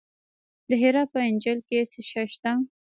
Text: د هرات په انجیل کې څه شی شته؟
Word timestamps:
د 0.67 0.71
هرات 0.81 1.07
په 1.13 1.19
انجیل 1.29 1.59
کې 1.67 1.79
څه 1.91 1.99
شی 2.09 2.25
شته؟ 2.33 2.51